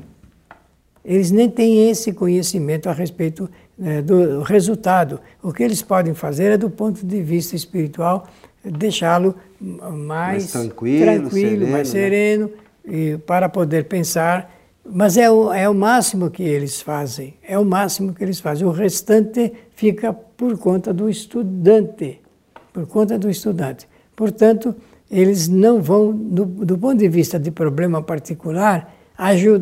Eles 1.03 1.31
nem 1.31 1.49
têm 1.49 1.89
esse 1.89 2.13
conhecimento 2.13 2.87
a 2.87 2.93
respeito 2.93 3.49
né, 3.77 4.01
do 4.01 4.41
resultado. 4.41 5.19
O 5.41 5.51
que 5.51 5.63
eles 5.63 5.81
podem 5.81 6.13
fazer 6.13 6.51
é, 6.51 6.57
do 6.57 6.69
ponto 6.69 7.05
de 7.05 7.21
vista 7.21 7.55
espiritual, 7.55 8.27
deixá-lo 8.63 9.35
mais, 9.59 9.97
mais, 9.97 10.51
tranquilo, 10.51 11.05
tranquilo 11.05 11.31
sereno, 11.31 11.71
mais 11.71 11.87
sereno, 11.87 12.45
né? 12.47 12.62
E, 12.85 13.17
para 13.25 13.49
poder 13.49 13.85
pensar. 13.85 14.51
Mas 14.85 15.17
é 15.17 15.31
o, 15.31 15.51
é 15.53 15.67
o 15.69 15.73
máximo 15.73 16.29
que 16.29 16.43
eles 16.43 16.81
fazem, 16.81 17.35
é 17.41 17.57
o 17.57 17.63
máximo 17.63 18.13
que 18.13 18.23
eles 18.23 18.39
fazem. 18.39 18.67
O 18.67 18.71
restante 18.71 19.53
fica 19.75 20.11
por 20.11 20.57
conta 20.57 20.93
do 20.93 21.09
estudante, 21.09 22.19
por 22.73 22.85
conta 22.87 23.17
do 23.17 23.29
estudante. 23.29 23.87
Portanto, 24.15 24.75
eles 25.09 25.47
não 25.47 25.81
vão, 25.81 26.11
do, 26.11 26.45
do 26.45 26.77
ponto 26.77 26.97
de 26.97 27.07
vista 27.07 27.39
de 27.39 27.51
problema 27.51 28.01
particular, 28.01 28.93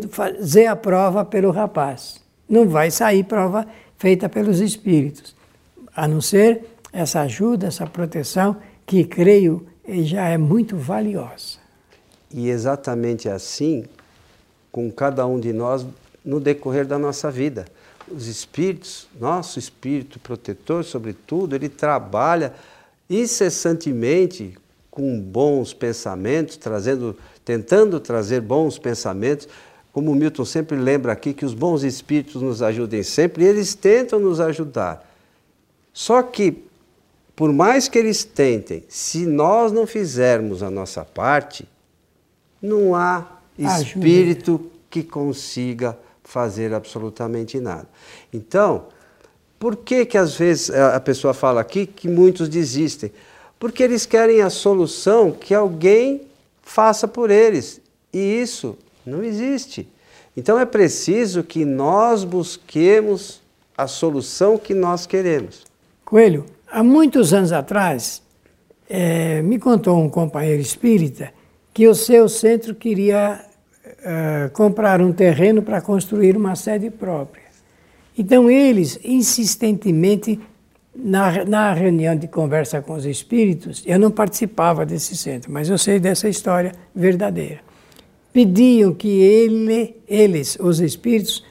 fazer 0.09 0.65
a 0.65 0.75
prova 0.75 1.23
pelo 1.23 1.51
rapaz. 1.51 2.21
Não 2.49 2.67
vai 2.67 2.89
sair 2.89 3.23
prova 3.23 3.67
feita 3.97 4.27
pelos 4.27 4.59
espíritos, 4.59 5.35
a 5.95 6.07
não 6.07 6.19
ser 6.19 6.65
essa 6.91 7.21
ajuda, 7.21 7.67
essa 7.67 7.85
proteção, 7.85 8.57
que 8.85 9.03
creio 9.03 9.65
já 9.87 10.27
é 10.27 10.37
muito 10.37 10.75
valiosa. 10.75 11.60
E 12.33 12.49
exatamente 12.49 13.29
assim 13.29 13.85
com 14.71 14.89
cada 14.91 15.25
um 15.25 15.39
de 15.39 15.51
nós 15.51 15.85
no 16.23 16.39
decorrer 16.39 16.85
da 16.85 16.97
nossa 16.97 17.29
vida. 17.29 17.65
Os 18.09 18.27
espíritos, 18.27 19.07
nosso 19.19 19.59
espírito 19.59 20.19
protetor, 20.19 20.83
sobretudo, 20.83 21.55
ele 21.55 21.69
trabalha 21.69 22.53
incessantemente 23.09 24.57
com 24.89 25.19
bons 25.19 25.73
pensamentos, 25.73 26.57
trazendo, 26.57 27.17
tentando 27.43 27.99
trazer 27.99 28.41
bons 28.41 28.77
pensamentos. 28.77 29.47
Como 29.93 30.13
Milton 30.15 30.45
sempre 30.45 30.77
lembra 30.77 31.11
aqui, 31.11 31.33
que 31.33 31.45
os 31.45 31.53
bons 31.53 31.83
espíritos 31.83 32.41
nos 32.41 32.61
ajudem 32.61 33.03
sempre, 33.03 33.43
e 33.43 33.47
eles 33.47 33.73
tentam 33.73 34.19
nos 34.19 34.39
ajudar. 34.39 35.09
Só 35.93 36.21
que, 36.21 36.63
por 37.35 37.51
mais 37.51 37.87
que 37.87 37.97
eles 37.97 38.23
tentem, 38.23 38.83
se 38.87 39.25
nós 39.25 39.71
não 39.71 39.85
fizermos 39.85 40.63
a 40.63 40.69
nossa 40.69 41.03
parte, 41.03 41.67
não 42.61 42.95
há 42.95 43.25
espírito 43.57 44.55
Ajuda. 44.55 44.69
que 44.89 45.03
consiga 45.03 45.97
fazer 46.23 46.73
absolutamente 46.73 47.59
nada. 47.59 47.87
Então, 48.33 48.85
por 49.59 49.75
que 49.75 50.05
que 50.05 50.17
às 50.17 50.35
vezes 50.35 50.69
a 50.69 50.99
pessoa 50.99 51.33
fala 51.33 51.61
aqui 51.61 51.85
que 51.85 52.07
muitos 52.07 52.47
desistem? 52.47 53.11
porque 53.61 53.83
eles 53.83 54.07
querem 54.07 54.41
a 54.41 54.49
solução 54.49 55.31
que 55.31 55.53
alguém 55.53 56.23
faça 56.63 57.07
por 57.07 57.29
eles. 57.29 57.79
E 58.11 58.17
isso 58.17 58.75
não 59.05 59.23
existe. 59.23 59.87
Então 60.35 60.57
é 60.57 60.65
preciso 60.65 61.43
que 61.43 61.63
nós 61.63 62.23
busquemos 62.23 63.39
a 63.77 63.85
solução 63.85 64.57
que 64.57 64.73
nós 64.73 65.05
queremos. 65.05 65.63
Coelho, 66.03 66.47
há 66.71 66.83
muitos 66.83 67.35
anos 67.35 67.51
atrás, 67.51 68.23
é, 68.89 69.43
me 69.43 69.59
contou 69.59 69.95
um 69.99 70.09
companheiro 70.09 70.59
espírita 70.59 71.31
que 71.73 71.87
o 71.87 71.95
seu 71.95 72.27
centro 72.27 72.75
queria 72.75 73.45
é, 74.03 74.49
comprar 74.53 75.01
um 75.01 75.11
terreno 75.11 75.61
para 75.61 75.81
construir 75.81 76.35
uma 76.35 76.55
sede 76.55 76.89
própria. 76.89 77.43
Então 78.17 78.49
eles 78.49 78.99
insistentemente 79.03 80.39
na, 80.95 81.45
na 81.45 81.73
reunião 81.73 82.15
de 82.15 82.27
conversa 82.27 82.81
com 82.81 82.93
os 82.93 83.05
espíritos, 83.05 83.83
eu 83.85 83.97
não 83.97 84.11
participava 84.11 84.85
desse 84.85 85.15
centro, 85.15 85.51
mas 85.51 85.69
eu 85.69 85.77
sei 85.77 85.99
dessa 85.99 86.27
história 86.27 86.73
verdadeira. 86.93 87.61
Pediam 88.33 88.93
que 88.93 89.07
ele, 89.07 89.95
eles, 90.07 90.57
os 90.59 90.79
espíritos, 90.79 91.43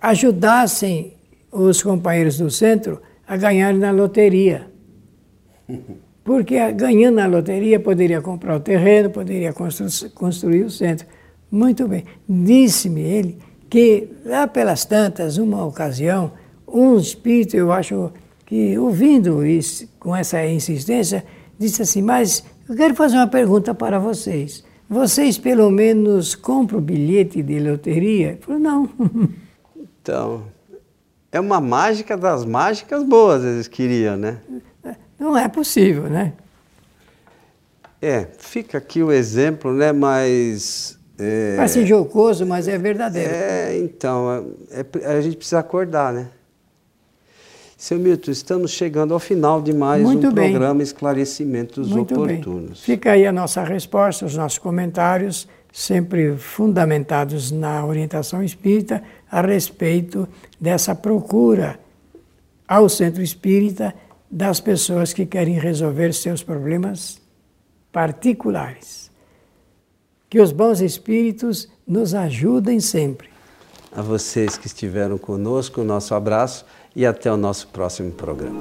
ajudassem 0.00 1.14
os 1.52 1.82
companheiros 1.82 2.38
do 2.38 2.50
centro 2.50 3.00
a 3.26 3.36
ganhar 3.36 3.74
na 3.74 3.90
loteria. 3.90 4.70
Porque 6.26 6.72
ganhando 6.72 7.14
na 7.14 7.26
loteria 7.26 7.78
poderia 7.78 8.20
comprar 8.20 8.56
o 8.56 8.60
terreno, 8.60 9.10
poderia 9.10 9.52
constru 9.52 9.86
construir 10.10 10.64
o 10.64 10.70
centro. 10.70 11.06
Muito 11.48 11.86
bem. 11.86 12.04
Disse-me 12.28 13.00
ele 13.00 13.38
que 13.70 14.08
lá 14.24 14.48
pelas 14.48 14.84
tantas, 14.84 15.38
uma 15.38 15.64
ocasião, 15.64 16.32
um 16.66 16.96
espírito, 16.96 17.56
eu 17.56 17.70
acho 17.70 18.10
que, 18.44 18.76
ouvindo 18.76 19.46
isso, 19.46 19.88
com 20.00 20.16
essa 20.16 20.44
insistência, 20.44 21.24
disse 21.56 21.82
assim: 21.82 22.02
Mas 22.02 22.42
eu 22.68 22.74
quero 22.74 22.96
fazer 22.96 23.18
uma 23.18 23.28
pergunta 23.28 23.72
para 23.72 24.00
vocês. 24.00 24.64
Vocês, 24.90 25.38
pelo 25.38 25.70
menos, 25.70 26.34
compram 26.34 26.80
bilhete 26.80 27.40
de 27.40 27.60
loteria? 27.60 28.30
Ele 28.30 28.38
falou: 28.40 28.60
Não. 28.60 28.90
Então, 30.02 30.42
é 31.30 31.38
uma 31.38 31.60
mágica 31.60 32.16
das 32.16 32.44
mágicas 32.44 33.04
boas, 33.04 33.44
eles 33.44 33.68
queriam, 33.68 34.16
né? 34.16 34.38
Não 35.18 35.36
é 35.36 35.48
possível, 35.48 36.04
né? 36.04 36.32
É, 38.00 38.26
fica 38.38 38.78
aqui 38.78 39.02
o 39.02 39.10
exemplo, 39.10 39.72
né? 39.72 39.92
Mas. 39.92 40.98
É, 41.18 41.54
Parece 41.56 41.86
jocoso, 41.86 42.44
mas 42.44 42.68
é 42.68 42.76
verdadeiro. 42.76 43.30
É, 43.32 43.78
então, 43.78 44.54
é, 44.70 44.84
é, 45.00 45.16
a 45.16 45.20
gente 45.20 45.36
precisa 45.36 45.60
acordar, 45.60 46.12
né? 46.12 46.28
Seu 47.76 47.98
Milton, 47.98 48.30
estamos 48.30 48.70
chegando 48.70 49.12
ao 49.12 49.20
final 49.20 49.60
de 49.60 49.72
mais 49.72 50.02
Muito 50.02 50.28
um 50.28 50.32
bem. 50.32 50.50
programa 50.50 50.82
Esclarecimentos 50.82 51.88
Muito 51.88 52.14
Oportunos. 52.14 52.68
Bem. 52.68 52.96
Fica 52.96 53.12
aí 53.12 53.26
a 53.26 53.32
nossa 53.32 53.62
resposta, 53.62 54.24
os 54.24 54.34
nossos 54.34 54.58
comentários, 54.58 55.46
sempre 55.70 56.36
fundamentados 56.38 57.50
na 57.50 57.84
orientação 57.84 58.42
espírita 58.42 59.02
a 59.30 59.42
respeito 59.42 60.26
dessa 60.58 60.94
procura 60.94 61.78
ao 62.66 62.88
centro 62.88 63.22
espírita 63.22 63.94
das 64.30 64.60
pessoas 64.60 65.12
que 65.12 65.24
querem 65.24 65.58
resolver 65.58 66.12
seus 66.12 66.42
problemas 66.42 67.20
particulares. 67.92 69.10
Que 70.28 70.40
os 70.40 70.52
bons 70.52 70.80
espíritos 70.80 71.68
nos 71.86 72.14
ajudem 72.14 72.80
sempre. 72.80 73.28
A 73.92 74.02
vocês 74.02 74.58
que 74.58 74.66
estiveram 74.66 75.16
conosco, 75.16 75.82
nosso 75.82 76.14
abraço 76.14 76.66
e 76.94 77.06
até 77.06 77.32
o 77.32 77.36
nosso 77.36 77.68
próximo 77.68 78.10
programa. 78.10 78.60